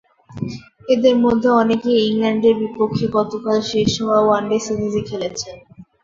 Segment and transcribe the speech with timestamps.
[0.89, 5.55] এঁদের মধ্যে অনেকেই ইংল্যান্ডের বিপক্ষে গতকাল শেষ হওয়া ওয়ানডে সিরিজে খেলেছেন।